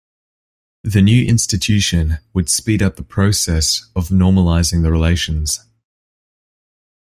[0.83, 5.59] The new institution would speed up the process of normalizing the relations.